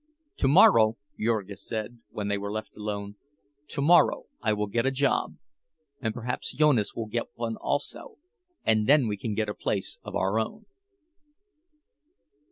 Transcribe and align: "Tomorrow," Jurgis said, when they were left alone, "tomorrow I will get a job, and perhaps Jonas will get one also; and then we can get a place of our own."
"Tomorrow," 0.35 0.97
Jurgis 1.19 1.63
said, 1.63 1.99
when 2.09 2.27
they 2.27 2.39
were 2.39 2.51
left 2.51 2.75
alone, 2.75 3.17
"tomorrow 3.67 4.23
I 4.41 4.51
will 4.51 4.65
get 4.65 4.87
a 4.87 4.89
job, 4.89 5.35
and 6.01 6.11
perhaps 6.11 6.55
Jonas 6.55 6.95
will 6.95 7.05
get 7.05 7.27
one 7.35 7.55
also; 7.57 8.15
and 8.65 8.87
then 8.87 9.07
we 9.07 9.15
can 9.15 9.35
get 9.35 9.47
a 9.47 9.53
place 9.53 9.99
of 10.03 10.15
our 10.15 10.39
own." 10.39 10.65